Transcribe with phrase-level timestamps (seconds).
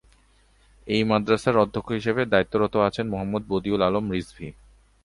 [0.87, 4.49] এই মাদ্রাসার অধ্যক্ষ হিসেবে দায়িত্বরত আছেন মুহাম্মদ বদিউল আলম রিজভী।